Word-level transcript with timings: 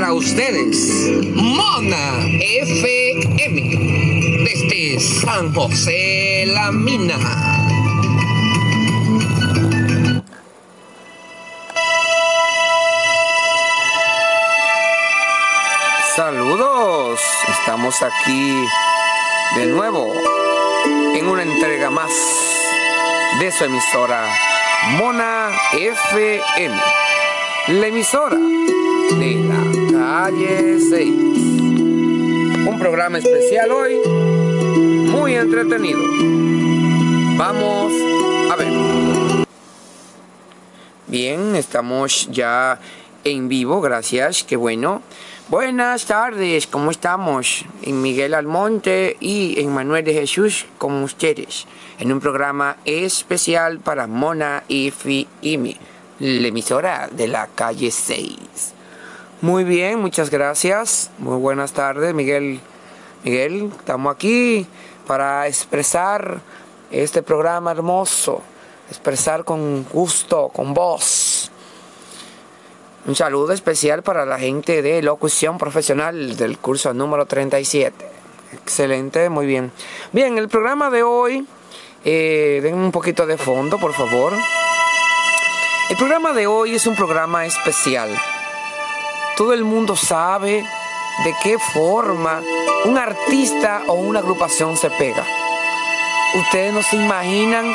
para 0.00 0.14
ustedes 0.14 1.10
Mona 1.34 2.26
FM 2.40 4.44
desde 4.44 4.98
San 4.98 5.52
José 5.52 6.44
La 6.46 6.72
Mina. 6.72 7.18
Saludos, 16.16 17.20
estamos 17.60 18.00
aquí 18.00 18.64
de 19.56 19.66
nuevo 19.66 20.10
en 21.14 21.28
una 21.28 21.42
entrega 21.42 21.90
más 21.90 22.10
de 23.38 23.52
su 23.52 23.64
emisora 23.64 24.24
Mona 24.92 25.50
FM, 25.72 26.80
la 27.68 27.86
emisora 27.86 28.36
de 28.36 29.44
la 29.44 29.62
calle 29.92 30.78
6. 30.80 31.08
Un 32.66 32.76
programa 32.78 33.18
especial 33.18 33.70
hoy, 33.70 34.00
muy 35.08 35.34
entretenido. 35.34 36.00
Vamos 37.36 37.92
a 38.50 38.56
ver. 38.56 38.72
Bien, 41.06 41.54
estamos 41.56 42.28
ya 42.30 42.78
en 43.24 43.48
vivo, 43.48 43.80
gracias, 43.80 44.42
qué 44.42 44.56
bueno. 44.56 45.02
Buenas 45.48 46.06
tardes, 46.06 46.66
¿cómo 46.66 46.92
estamos? 46.92 47.64
En 47.82 48.00
Miguel 48.00 48.34
Almonte 48.34 49.16
y 49.20 49.60
en 49.60 49.72
Manuel 49.74 50.04
de 50.04 50.14
Jesús 50.14 50.66
con 50.78 51.02
ustedes, 51.02 51.66
en 51.98 52.12
un 52.12 52.20
programa 52.20 52.76
especial 52.84 53.80
para 53.80 54.06
Mona 54.06 54.62
y 54.68 54.92
Imi, 55.42 55.76
la 56.20 56.46
emisora 56.48 57.08
de 57.10 57.26
la 57.26 57.48
calle 57.48 57.90
6. 57.90 58.38
Muy 59.40 59.64
bien, 59.64 59.98
muchas 59.98 60.30
gracias. 60.30 61.10
Muy 61.18 61.38
buenas 61.38 61.72
tardes, 61.72 62.14
Miguel. 62.14 62.60
Miguel, 63.24 63.72
estamos 63.78 64.14
aquí 64.14 64.66
para 65.06 65.48
expresar 65.48 66.40
este 66.90 67.22
programa 67.22 67.72
hermoso, 67.72 68.42
expresar 68.88 69.44
con 69.44 69.84
gusto, 69.92 70.48
con 70.48 70.72
voz 70.72 71.50
un 73.06 73.16
saludo 73.16 73.52
especial 73.52 74.02
para 74.02 74.26
la 74.26 74.38
gente 74.38 74.82
de 74.82 75.02
locución 75.02 75.56
profesional 75.56 76.36
del 76.36 76.58
curso 76.58 76.92
número 76.92 77.24
37. 77.24 78.06
Excelente, 78.52 79.28
muy 79.30 79.46
bien. 79.46 79.72
Bien, 80.12 80.36
el 80.36 80.48
programa 80.48 80.90
de 80.90 81.02
hoy, 81.02 81.46
eh, 82.04 82.60
den 82.62 82.74
un 82.74 82.92
poquito 82.92 83.26
de 83.26 83.38
fondo, 83.38 83.78
por 83.78 83.94
favor. 83.94 84.34
El 85.90 85.96
programa 85.96 86.32
de 86.32 86.46
hoy 86.46 86.76
es 86.76 86.86
un 86.86 86.94
programa 86.94 87.46
especial. 87.46 88.16
Todo 89.36 89.52
el 89.52 89.64
mundo 89.64 89.96
sabe 89.96 90.64
de 91.24 91.34
qué 91.42 91.58
forma 91.58 92.40
un 92.84 92.96
artista 92.96 93.82
o 93.88 93.94
una 93.94 94.20
agrupación 94.20 94.76
se 94.76 94.88
pega. 94.88 95.26
Ustedes 96.36 96.72
no 96.72 96.84
se 96.84 96.94
imaginan 96.94 97.66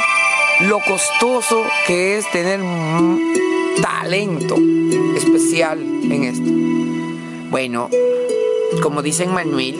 lo 0.62 0.80
costoso 0.80 1.66
que 1.86 2.18
es 2.18 2.32
tener 2.32 2.62
talento 3.82 4.56
especial 5.18 5.82
en 5.82 6.24
esto. 6.24 6.50
Bueno, 7.52 7.90
como 8.82 9.02
dicen 9.02 9.34
Manuel, 9.34 9.76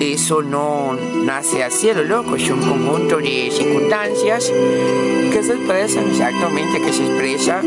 eso 0.00 0.42
no 0.42 0.96
nace 1.24 1.62
al 1.62 1.70
cielo, 1.70 2.02
loco, 2.02 2.36
es 2.36 2.48
un 2.50 2.60
conjunto 2.60 3.18
de 3.18 3.50
circunstancias 3.50 4.52
que 5.32 5.42
se 5.42 5.52
expresan 5.52 6.10
exactamente, 6.10 6.80
que 6.80 6.92
se 6.92 7.06
expresa 7.06 7.60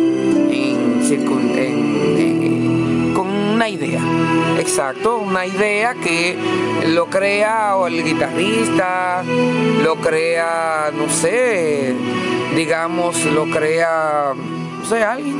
con 3.13 3.27
una 3.27 3.69
idea. 3.69 4.01
Exacto, 4.59 5.17
una 5.17 5.45
idea 5.45 5.93
que 5.95 6.35
lo 6.87 7.07
crea 7.07 7.75
o 7.75 7.87
el 7.87 8.03
guitarrista, 8.03 9.23
lo 9.83 9.95
crea, 9.97 10.91
no 10.95 11.09
sé, 11.09 11.93
digamos, 12.55 13.23
lo 13.25 13.45
crea 13.45 14.33
o 14.83 14.85
sea, 14.85 15.13
alguien, 15.13 15.37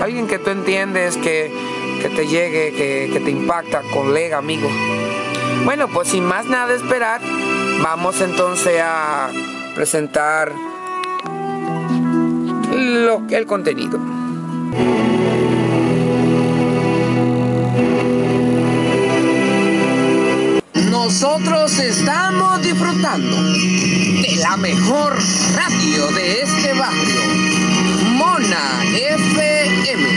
alguien 0.00 0.26
que 0.28 0.38
tú 0.38 0.50
entiendes 0.50 1.16
que, 1.16 1.50
te 2.14 2.26
llegue, 2.28 2.72
que, 3.12 3.20
te 3.20 3.30
impacta, 3.30 3.82
colega, 3.92 4.38
amigo. 4.38 4.68
Bueno, 5.64 5.88
pues 5.88 6.08
sin 6.08 6.24
más 6.26 6.44
nada 6.44 6.74
esperar, 6.74 7.22
vamos 7.82 8.20
entonces 8.20 8.82
a 8.84 9.30
presentar 9.74 10.52
lo, 12.70 13.22
el 13.30 13.46
contenido. 13.46 13.98
Nosotros 20.90 21.78
estamos 21.78 22.62
disfrutando 22.62 23.36
de 23.42 24.36
la 24.40 24.58
mejor 24.58 25.16
radio 25.54 26.06
de 26.12 26.42
este 26.42 26.74
barrio 26.74 27.20
Mona 28.16 28.84
FM, 28.92 30.08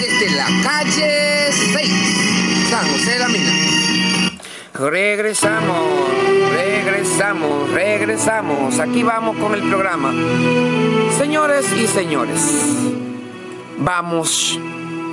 desde 0.00 0.36
la 0.36 0.46
calle 0.62 1.52
6, 1.52 2.70
San 2.70 2.88
José 2.88 3.10
de 3.10 3.18
la 3.18 3.28
Mina. 3.28 3.97
Regresamos, 4.78 5.76
regresamos, 6.52 7.70
regresamos. 7.72 8.78
Aquí 8.78 9.02
vamos 9.02 9.36
con 9.36 9.52
el 9.54 9.68
programa. 9.68 10.12
Señores 11.18 11.72
y 11.72 11.88
señores, 11.88 12.62
vamos 13.78 14.56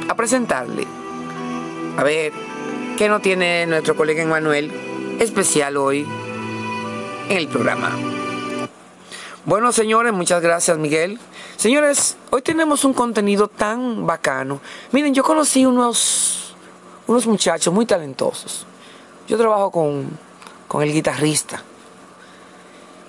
a 0.07 0.13
presentarle. 0.13 0.85
A 1.97 2.03
ver, 2.03 2.31
¿qué 2.95 3.09
no 3.09 3.21
tiene 3.21 3.65
nuestro 3.65 3.95
colega 3.95 4.21
Emanuel 4.21 4.71
especial 5.19 5.77
hoy 5.77 6.05
en 7.27 7.35
el 7.35 7.47
programa? 7.47 7.89
Bueno, 9.45 9.71
señores, 9.71 10.13
muchas 10.13 10.43
gracias, 10.43 10.77
Miguel. 10.77 11.19
Señores, 11.55 12.17
hoy 12.29 12.43
tenemos 12.43 12.85
un 12.85 12.93
contenido 12.93 13.47
tan 13.47 14.05
bacano. 14.05 14.61
Miren, 14.91 15.15
yo 15.15 15.23
conocí 15.23 15.65
unos, 15.65 16.55
unos 17.07 17.25
muchachos 17.25 17.73
muy 17.73 17.87
talentosos. 17.87 18.67
Yo 19.27 19.37
trabajo 19.37 19.71
con, 19.71 20.09
con 20.67 20.83
el 20.83 20.93
guitarrista. 20.93 21.63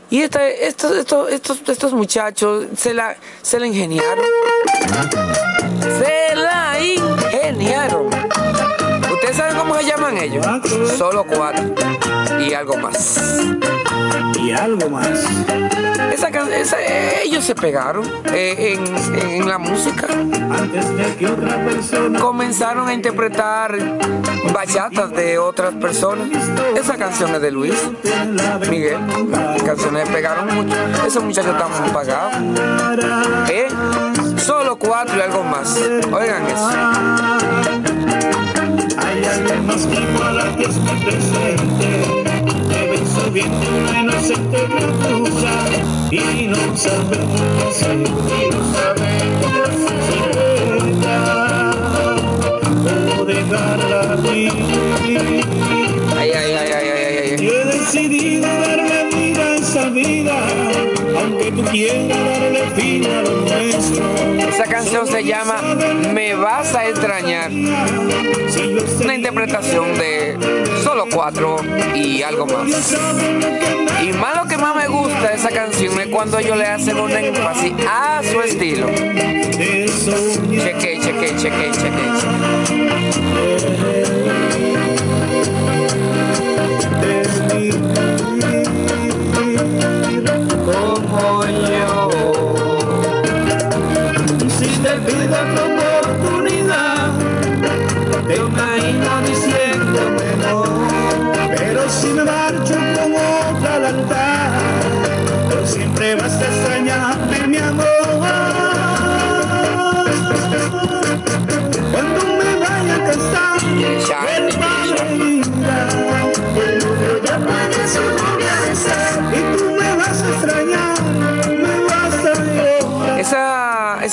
Y 0.09 0.23
este, 0.23 0.67
estos, 0.67 0.97
estos, 0.97 1.31
estos, 1.31 1.69
estos 1.69 1.93
muchachos 1.93 2.67
se 2.77 2.95
la, 2.95 3.17
se 3.43 3.59
la 3.59 3.67
ingeniaron. 3.67 4.25
Se 5.81 6.37
la 6.37 6.81
ingeniaron. 6.81 7.76
Llaman 10.07 10.23
ellos? 10.23 10.47
Solo 10.97 11.25
cuatro. 11.25 11.75
Y 12.41 12.55
algo 12.55 12.77
más. 12.77 13.21
Y 14.41 14.53
algo 14.53 14.89
más. 14.91 15.09
Esa, 16.13 16.29
esa, 16.29 16.77
ellos 17.23 17.45
se 17.45 17.55
pegaron 17.55 18.05
eh, 18.33 18.79
en, 18.79 19.31
en, 19.31 19.49
la 19.49 19.59
música. 19.59 20.07
Antes 20.09 20.97
de 20.97 21.17
que 21.17 21.27
otra 21.27 21.63
persona 21.65 22.19
Comenzaron 22.19 22.89
a 22.89 22.95
interpretar 22.95 23.77
bachatas 24.53 25.11
de 25.13 25.39
otras 25.39 25.75
personas. 25.75 26.29
Esa 26.77 26.97
canción 26.97 27.35
es 27.35 27.43
de 27.43 27.51
Luis 27.51 27.75
Miguel. 28.71 28.99
Las 29.31 29.63
canciones 29.63 30.09
pegaron 30.09 30.55
mucho. 30.55 30.77
Esos 31.07 31.23
muchachos 31.23 31.53
están 31.53 31.93
pagados. 31.93 32.35
¿Eh? 33.51 33.69
Solo 34.39 34.77
cuatro 34.77 35.17
y 35.19 35.21
algo 35.21 35.43
más. 35.43 35.77
Oigan 36.13 36.47
eso. 36.47 36.96
Igual 40.67 40.73
que 40.73 40.73
es 40.73 40.79
mi 40.79 40.95
presente. 41.05 41.89
Deben 42.69 43.07
subiendo 43.07 43.67
una 43.79 44.01
inocente 44.01 44.59
criatura 44.65 45.55
y 46.11 46.47
no 46.49 46.77
sabemos 46.77 47.41
qué 47.41 47.65
hacer. 47.69 47.97
Y 47.97 48.01
no 48.51 48.61
sabemos 48.75 49.53
qué 49.53 49.61
hacer. 49.63 50.07
Cómo 52.85 53.25
dejarla 53.25 54.01
aquí. 54.15 54.49
Ay, 56.17 56.31
ay, 56.31 56.53
ay, 56.53 56.53
ay, 56.55 56.89
ay, 56.89 57.19
ay. 57.19 57.37
Yo 57.39 57.53
he 57.53 57.65
decidido 57.65 58.47
darle 58.47 59.09
vida 59.15 59.43
a 59.43 59.57
esa 59.57 59.89
vida, 59.91 60.37
aunque 61.27 61.53
tú 61.53 61.63
quieras 61.65 62.09
darle 62.09 62.63
fin 62.75 63.07
a 63.07 63.23
lo 63.23 63.41
nuestro. 63.41 64.05
Esa 64.49 64.65
canción 64.65 65.07
se 65.07 65.23
llama 65.25 65.61
Me 66.13 66.35
vas 66.35 66.75
a 66.75 66.89
extrañar. 66.89 67.51
Una 67.51 69.15
interpretación 69.15 69.97
de 69.99 70.37
solo 70.83 71.07
cuatro 71.13 71.57
y 71.95 72.23
algo 72.23 72.47
más. 72.47 72.97
Y 74.03 74.13
más 74.13 74.37
lo 74.37 74.45
que 74.49 74.57
más 74.57 74.75
me 74.77 74.89
gusta 74.89 75.29
de 75.29 75.35
esa 75.35 75.51
canción 75.51 76.01
es 76.01 76.07
cuando 76.09 76.39
ellos 76.39 76.57
le 76.57 76.65
hacen 76.67 76.99
un 76.99 77.11
énfasis 77.11 77.75
a 77.89 78.23
su 78.23 78.41
estilo. 78.41 78.87
Cheque, 78.89 79.87
cheque, 81.01 81.37
cheque, 81.37 81.71
cheque. 81.73 82.01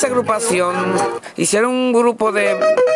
Esa, 0.04 0.12
agrupación 0.12 0.74
hicieron 1.38 1.70
un 1.70 1.92
grupo 1.94 2.30
de, 2.30 2.54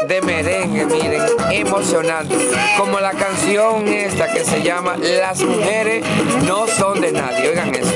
de 0.08 0.20
merengue, 0.20 0.84
miren, 0.84 1.22
emocionante. 1.50 2.36
Como 2.76 3.00
la 3.00 3.12
canción 3.12 3.88
esta 3.88 4.30
que 4.30 4.44
se 4.44 4.62
llama 4.62 4.94
Las 4.98 5.40
mujeres 5.42 6.04
no 6.46 6.66
son 6.66 7.00
de 7.00 7.12
nadie. 7.12 7.48
Oigan 7.48 7.74
eso. 7.74 7.94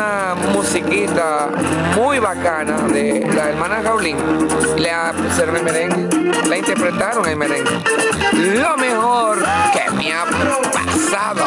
Una 0.00 0.34
musiquita 0.54 1.50
muy 1.94 2.18
bacana 2.18 2.78
de 2.88 3.26
la 3.34 3.50
hermana 3.50 3.82
Jaulín. 3.82 4.16
Le 4.78 4.90
pusieron 5.28 5.56
el 5.56 5.62
merengue, 5.62 6.08
la 6.48 6.56
interpretaron 6.56 7.28
el 7.28 7.36
merengue. 7.36 7.70
Lo 8.32 8.76
mejor 8.78 9.44
que 9.74 9.90
me 9.90 10.12
ha 10.12 10.24
pasado. 10.24 11.44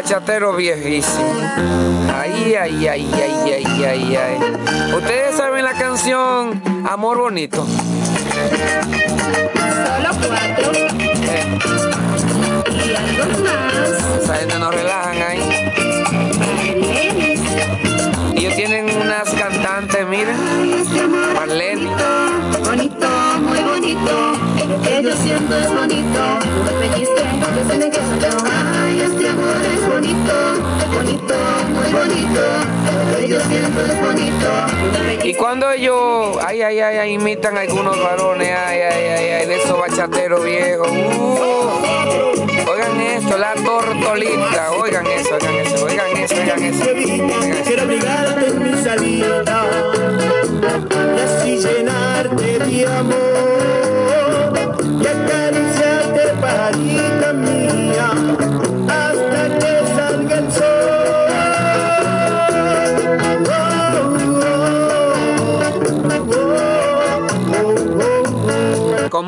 Bachatero 0.00 0.56
viejísimo, 0.56 1.28
ay, 2.18 2.54
ay, 2.54 2.86
ay, 2.88 3.06
ay, 3.12 3.52
ay, 3.52 3.84
ay, 3.84 4.16
ay. 4.16 4.38
Ustedes 4.96 5.36
saben 5.36 5.62
la 5.62 5.74
canción 5.74 6.62
Amor 6.88 7.18
Bonito. 7.18 7.66
Solo 7.66 7.82
cuatro 10.26 10.72
Eh, 10.72 11.58
y 12.70 12.94
algo 12.94 13.24
más. 13.44 13.90
esa 14.22 14.34
gente 14.36 14.58
nos 14.58 14.74
relajan 14.74 15.22
ahí. 15.22 15.42
Ellos 18.36 18.54
tienen 18.56 18.86
unas 19.02 19.28
cantantes, 19.34 20.06
miren, 20.06 20.36
Marlene. 21.34 21.90
Bonito, 22.64 23.06
muy 23.42 23.58
bonito. 23.60 24.32
Y 35.22 35.34
cuando 35.34 35.70
ellos, 35.70 36.38
ay, 36.44 36.62
ay, 36.62 36.80
ay, 36.80 37.12
imitan 37.12 37.56
algunos 37.56 38.02
varones, 38.02 38.48
ay, 38.48 38.80
ay, 38.80 39.04
ay, 39.06 39.28
ay, 39.28 39.46
de 39.46 39.56
esos 39.62 39.78
bachateros 39.78 40.42
viejos. 40.44 40.88
uh. 40.90 42.70
oigan 42.70 43.00
esto, 43.00 43.38
la 43.38 43.54
tortolita, 43.54 44.72
oigan 44.72 45.06
eso, 45.06 45.34
oigan 45.34 45.56
eso, 45.56 45.84
oigan 45.84 46.16
eso. 46.16 46.34
oigan 46.34 46.62
eso. 46.64 47.09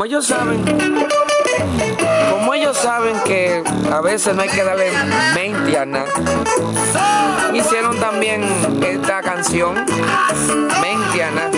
Como 0.03 0.09
ellos 0.09 0.27
saben, 0.27 0.65
como 2.29 2.55
ellos 2.55 2.77
saben 2.77 3.15
que 3.25 3.63
a 3.89 4.01
veces 4.01 4.35
no 4.35 4.43
hay 4.43 4.49
que 4.49 4.65
darle 4.65 4.91
mente 5.33 5.79
a 5.79 5.87
nada, 5.87 6.09
hicieron 7.55 7.97
también 8.01 8.43
esta 8.83 9.23
canción, 9.23 9.77
Mente 9.77 11.23
a 11.23 11.31
nada. 11.31 11.51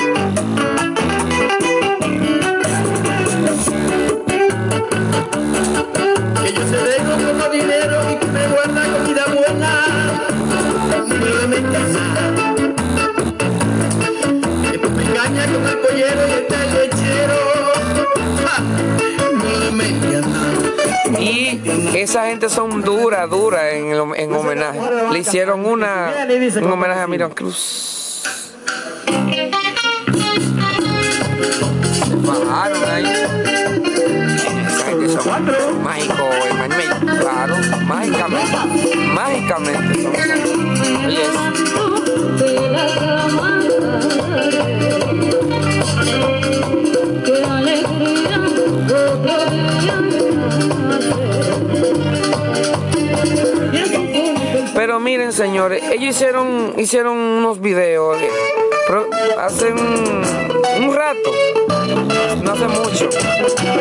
que 6.43 6.53
yo 6.53 6.69
se 6.69 6.77
dejo 6.77 7.13
como 7.27 7.49
dinero 7.49 8.11
y 8.13 8.17
que 8.17 8.27
me 8.27 8.47
guarda 8.49 8.83
comida 8.93 9.25
buena. 9.25 9.71
Me 11.49 11.63
casa. 11.63 12.05
Después 14.71 14.93
me 14.93 15.03
engaña 15.03 15.47
con 15.47 15.67
el 15.67 15.79
pollero 15.79 16.29
y 16.29 16.33
está 16.33 16.63
el 16.63 16.75
lechero. 16.75 17.44
Y 21.19 21.61
esa 21.95 22.27
gente 22.27 22.49
son 22.49 22.83
dura, 22.83 23.27
dura 23.27 23.71
en, 23.73 23.93
en 24.17 24.35
homenaje. 24.35 24.81
Le 25.13 25.19
hicieron 25.19 25.65
una, 25.65 26.13
un 26.63 26.73
homenaje 26.73 27.01
a 27.01 27.07
Miriam 27.07 27.31
Cruz. 27.33 28.23
Se 32.07 32.15
bajaron 32.17 32.85
ahí. 32.91 33.07
Son 35.09 35.83
mágicos, 35.83 36.19
Emanuel. 36.51 36.89
Claro, 37.21 37.57
mágicamente. 37.87 38.97
Mágicamente 39.15 40.03
son. 40.03 40.15
Oye, 41.07 41.25
ellos 55.73 56.17
hicieron, 56.17 56.75
hicieron 56.79 57.17
unos 57.17 57.61
videos 57.61 58.21
eh, 58.21 58.29
hace 59.39 59.73
un, 59.73 60.23
un 60.79 60.95
rato, 60.95 61.33
no 62.43 62.53
hace 62.53 62.69
mucho. 62.69 63.09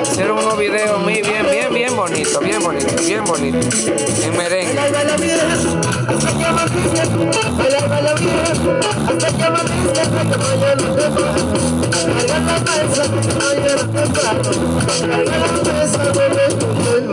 Hicieron 0.02 0.38
unos 0.38 0.58
videos 0.58 1.00
muy 1.02 1.22
bien, 1.22 1.46
bien, 1.52 1.74
bien 1.74 1.96
bonitos, 1.96 2.40
bien 2.40 2.64
bonitos, 2.64 3.06
bien 3.06 3.24
bonitos, 3.26 3.88
en 4.24 4.38
merengue. 4.38 4.80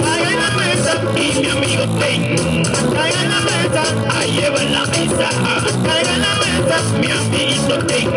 Carga 0.04 0.32
la 0.42 0.50
mesa 0.60 0.92
y 1.16 1.40
mi 1.40 1.48
amigo 1.50 1.84
Ten. 1.98 2.36
Carga 2.94 3.22
la 3.32 3.40
mesa, 3.48 3.82
ahí 4.18 4.30
lleva 4.32 4.62
la 4.62 4.84
mesa. 4.86 5.28
Carga 5.86 6.16
la 6.24 6.32
mesa, 6.42 6.76
mi 7.00 7.10
amiguito 7.10 7.78
Ten. 7.86 8.10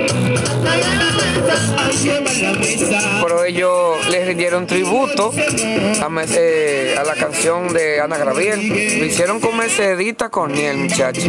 Carga 0.63 0.91
la 1.01 1.09
mesa, 1.19 1.55
ahí 1.77 1.97
lleva 2.03 2.31
la 2.33 2.51
mesa. 2.59 3.19
Pero 3.23 3.43
ellos 3.45 4.07
les 4.09 4.27
rindieron 4.27 4.67
tributo 4.67 5.31
a, 5.31 6.25
eh, 6.35 6.95
a 6.97 7.03
la 7.03 7.15
canción 7.15 7.73
de 7.73 8.01
Ana 8.01 8.17
Gabriel. 8.17 8.67
Lo 8.99 9.05
hicieron 9.05 9.39
con 9.39 9.57
Mercedita 9.57 10.29
con 10.29 10.55
él, 10.55 10.77
muchacho. 10.77 11.21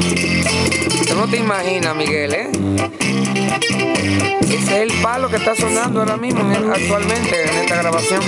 Tú 1.15 1.21
no 1.21 1.29
te 1.29 1.37
imaginas, 1.37 1.95
Miguel, 1.95 2.35
¿eh? 2.35 2.51
Ese 4.41 4.57
es 4.57 4.69
el 4.71 4.93
palo 5.01 5.29
que 5.29 5.37
está 5.37 5.55
sonando 5.55 6.01
ahora 6.01 6.17
mismo, 6.17 6.41
en- 6.53 6.73
actualmente, 6.73 7.45
en 7.45 7.57
esta 7.63 7.77
grabación. 7.77 8.21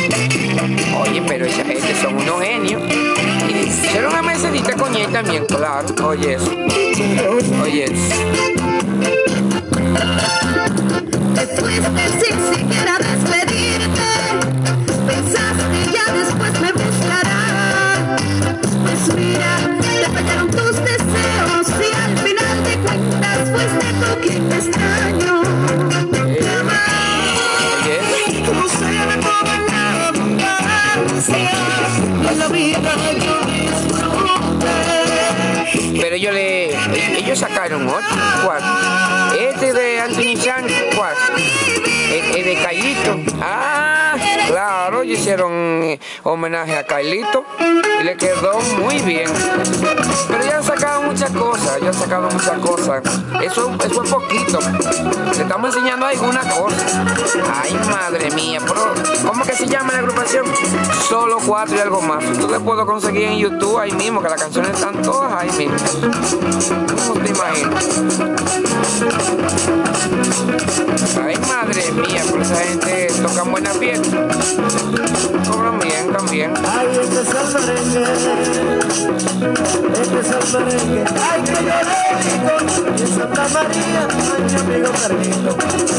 Oye, 1.01 1.21
pero 1.27 1.47
esa 1.47 1.65
gente 1.65 1.97
son 2.01 2.15
unos 2.15 2.41
genios. 2.41 2.81
Y 3.49 3.67
hicieron 3.69 4.13
una 4.13 4.23
mesedita 4.23 4.75
con 4.75 4.95
él 4.95 5.09
también, 5.09 5.45
claro. 5.47 5.89
Oye, 6.07 6.35
eso. 6.35 6.53
Oye, 7.65 7.85
eso. 7.87 8.15
Sacaron 37.37 37.87
otro. 37.87 38.17
¿Cuál? 38.45 38.63
Este 39.39 39.73
de 39.73 40.01
Anthony 40.01 40.37
¿cuál? 40.97 41.15
El, 42.11 42.37
el 42.37 42.45
de 42.45 42.63
Cailito. 42.63 43.19
Ah, 43.41 44.17
claro, 44.47 45.05
hicieron 45.05 45.53
eh, 45.85 46.01
homenaje 46.27 46.77
a 46.77 46.85
Cailito 46.85 47.45
y 48.01 48.05
le 48.05 48.17
quedó 48.17 48.59
muy 48.79 48.99
bien. 49.01 49.31
Pero 50.29 50.45
ya 50.45 50.57
han 50.59 50.65
sacado 50.65 51.03
muchas 51.03 51.31
cosas, 51.31 51.81
ya 51.81 51.89
han 51.89 51.95
sacado 51.95 52.29
muchas 52.29 52.59
cosas. 52.59 53.03
Eso, 53.43 53.75
eso 53.85 54.03
es 54.03 54.11
poquito. 54.11 54.59
Le 55.37 55.43
estamos 55.43 55.75
enseñando 55.75 56.07
algunas 56.07 56.53
cosas. 56.53 57.01
Ay, 57.55 57.79
madre 57.91 58.31
mía, 58.33 58.61
pero 58.61 58.93
¿cómo 59.27 59.45
que 59.45 59.53
se 59.53 59.67
llama 59.67 59.93
la 59.93 60.01
agrupación? 60.01 60.45
Solo 61.09 61.39
cuatro 61.47 61.77
y 61.77 61.81
algo 61.81 62.03
más. 62.03 62.25
Tú 62.39 62.49
le 62.49 62.61
puedo 62.61 62.85
conseguir 62.87 63.29
en 63.29 63.39
YouTube 63.39 63.79
ahí 63.79 63.93
mismo, 63.93 64.21
que 64.21 64.29
las 64.29 64.41
canciones 64.41 64.73
están 64.73 65.01
todas 65.03 65.33
ahí 65.33 65.51
mismo. 65.53 65.77
¿Cómo 67.07 67.21
te 67.21 67.31
imaginas? 67.31 67.85
Ay, 71.23 71.37
madre 71.49 71.93
mía, 71.93 72.23
pero 72.31 72.43
esa 72.43 72.57
gente 72.57 73.09
toca 73.23 73.43
buena 73.45 73.71
fiesta. 73.71 74.29
Cobran 75.51 75.79
bien 75.79 76.16
también. 76.17 76.53
Ay, 76.67 76.89
este 77.03 77.21
es 77.21 77.29
el 77.29 77.47
merengue, 77.53 78.03
este 79.93 80.19
es 80.21 80.31
el 80.31 80.65
merengue. 80.65 81.05
Ay, 81.21 81.43
que 81.43 81.53
yo 81.53 81.61
le 81.61 82.01
digo, 82.25 82.53
en 82.97 83.09
Santa 83.09 83.49
María, 83.53 84.09
ay, 84.33 84.43
mi 84.45 84.55
amigo 84.61 84.91
Carlito. 85.01 85.51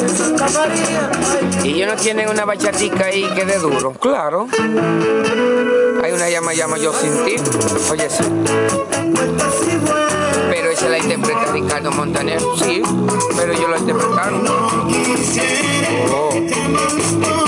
En 0.02 0.10
Santa 0.10 0.48
María, 0.50 1.12
ay, 1.14 1.70
Y 1.70 1.70
ellos 1.76 1.88
no 1.96 2.02
tienen 2.02 2.30
una 2.30 2.46
bachatica 2.46 3.06
ahí 3.06 3.24
que 3.36 3.46
de 3.46 3.60
duro. 3.60 3.94
Claro. 3.94 4.48
Hay 6.04 6.12
una 6.12 6.30
llama 6.30 6.54
llama 6.54 6.78
yo 6.78 6.94
sin 6.94 7.12
ti. 7.26 7.36
Oye, 7.92 8.10
sí. 8.10 8.24
Pero 10.50 10.70
esa 10.72 10.90
la 10.90 10.98
interpreta 10.98 11.46
Ricardo 11.54 11.92
Montaner. 11.92 12.42
Sí, 12.58 12.82
pero 13.36 13.54
ellos 13.54 13.70
lo 13.70 13.78
interpretaron. 13.78 14.48
Oh. 16.12 17.47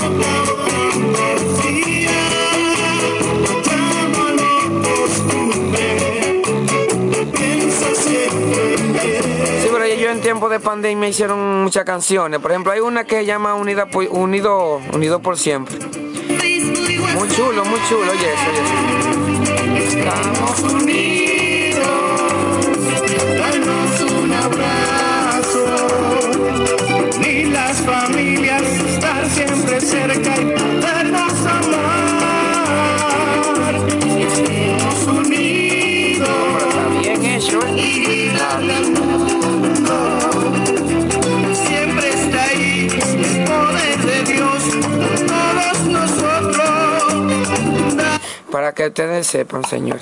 En 10.19 10.23
tiempo 10.23 10.49
de 10.49 10.59
pandemia 10.59 11.07
hicieron 11.07 11.63
muchas 11.63 11.85
canciones. 11.85 12.41
Por 12.41 12.51
ejemplo, 12.51 12.73
hay 12.73 12.81
una 12.81 13.05
que 13.05 13.15
se 13.19 13.25
llama 13.25 13.55
Unida 13.55 13.85
por- 13.85 14.05
Unido, 14.09 14.81
Unido 14.93 15.19
por 15.21 15.37
Siempre. 15.37 15.77
Muy 15.79 17.29
chulo, 17.29 17.63
muy 17.63 17.79
chulo. 17.87 18.11
Oye, 18.11 18.33
eso, 18.33 18.49
oye, 18.49 18.59
eso. 18.99 19.97
Estamos 19.97 20.59
unidos. 20.73 21.87
Danos 23.39 24.01
un 24.11 24.33
abrazo. 24.33 25.65
Ni 27.21 27.43
las 27.45 27.77
familias 27.81 28.61
estar 28.63 29.25
siempre 29.29 29.79
cerca 29.79 30.35
y 30.37 30.45
podernos 30.45 31.33
amar. 31.45 32.15
Estemos 34.19 35.07
unidos. 35.07 36.29
Está 36.67 36.87
bien 36.99 37.25
hecho, 37.25 37.59
que 48.79 48.87
ustedes 48.87 49.27
sepan, 49.27 49.61
señores. 49.65 50.01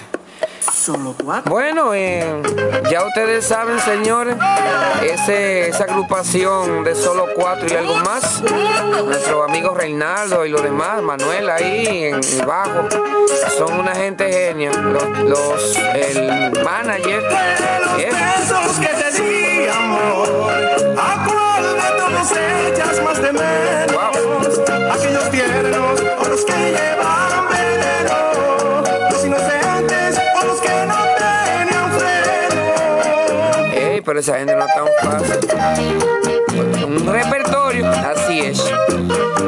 Solo 0.72 1.15
cuatro. 1.24 1.50
Bueno, 1.51 1.96
eh, 1.96 2.24
ya 2.91 3.03
ustedes 3.07 3.43
saben, 3.43 3.79
señores, 3.79 4.36
ese, 5.01 5.69
esa 5.69 5.86
agrupación 5.86 6.84
de 6.84 6.93
solo 6.93 7.25
cuatro 7.36 7.65
y 7.67 7.75
algo 7.75 7.96
más, 7.96 8.43
nuestro 9.03 9.43
amigo 9.43 9.74
Reinaldo 9.74 10.46
y 10.46 10.50
los 10.50 10.62
demás, 10.62 11.01
Manuel 11.01 11.50
ahí 11.50 12.03
en 12.03 12.15
el 12.24 12.46
bajo, 12.46 12.88
son 13.57 13.79
una 13.79 13.96
gente 13.96 14.31
genia. 14.31 14.72
Los, 14.74 15.07
los- 15.27 15.75
el 15.96 16.51
manager, 16.63 17.24
¿eh? 17.98 18.12
Esa 34.19 34.38
gente 34.38 34.55
no 34.55 34.65
es 34.65 34.74
tan 34.74 34.88
fácil. 35.01 35.38
Un 36.86 37.05
repertorio, 37.05 37.88
así 37.88 38.39
es. 38.39 38.63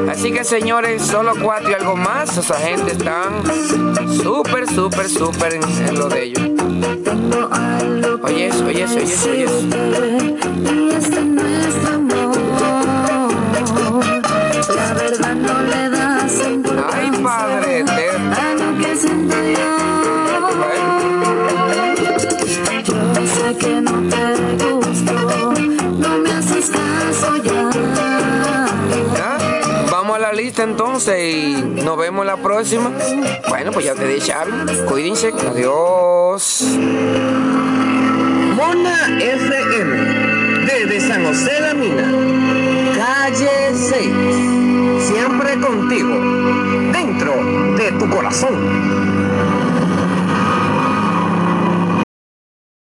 Así 0.09 0.31
que 0.31 0.43
señores, 0.43 1.01
solo 1.01 1.33
cuatro 1.41 1.71
y 1.71 1.73
algo 1.73 1.95
más, 1.95 2.37
esa 2.37 2.55
gente 2.55 2.91
están 2.91 3.43
súper, 4.21 4.67
súper, 4.67 5.09
súper 5.09 5.55
en, 5.55 5.95
lo 5.97 6.09
de 6.09 6.23
ellos. 6.23 6.43
Oye 8.23 8.47
eso, 8.47 8.65
oye 8.65 8.83
eso, 8.83 8.99
la 30.19 30.33
lista 30.33 30.63
entonces 30.63 31.33
y 31.33 31.53
nos 31.83 31.97
vemos 31.97 32.25
la 32.25 32.37
próxima. 32.37 32.91
Bueno, 33.47 33.71
pues 33.71 33.85
ya 33.85 33.95
te 33.95 34.07
dije, 34.07 34.31
Xavi. 34.31 34.51
Cuídense. 34.87 35.31
Adiós. 35.49 36.63
Mona 38.55 39.17
FM, 39.19 40.65
desde 40.65 41.01
San 41.07 41.25
José 41.25 41.61
La 41.61 41.73
Mina, 41.73 42.11
calle 42.95 43.71
6, 43.73 45.07
siempre 45.07 45.59
contigo, 45.61 46.09
dentro 46.91 47.33
de 47.77 47.91
tu 47.93 48.09
corazón. 48.09 49.58